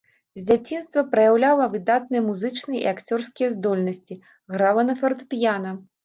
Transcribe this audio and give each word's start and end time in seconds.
З 0.39 0.43
дзяцінства 0.49 1.01
праяўляла 1.09 1.65
выдатныя 1.73 2.21
музычныя 2.29 2.79
і 2.85 2.89
акцёрскія 2.93 3.49
здольнасці, 3.57 4.17
грала 4.55 4.87
на 4.89 4.95
фартэпіяна. 5.03 5.75